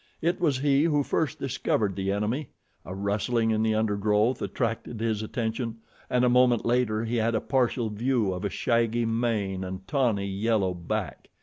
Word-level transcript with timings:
It 0.19 0.41
was 0.41 0.57
he 0.57 0.85
who 0.85 1.03
first 1.03 1.37
discovered 1.37 1.95
the 1.95 2.11
enemy. 2.11 2.49
A 2.85 2.95
rustling 2.95 3.51
in 3.51 3.61
the 3.61 3.75
undergrowth 3.75 4.41
attracted 4.41 4.99
his 4.99 5.21
attention, 5.21 5.77
and 6.09 6.25
a 6.25 6.27
moment 6.27 6.65
later 6.65 7.05
he 7.05 7.17
had 7.17 7.35
a 7.35 7.39
partial 7.39 7.91
view 7.91 8.33
of 8.33 8.43
a 8.43 8.49
shaggy 8.49 9.05
mane 9.05 9.63
and 9.63 9.87
tawny 9.87 10.25
yellow 10.25 10.73
back. 10.73 11.29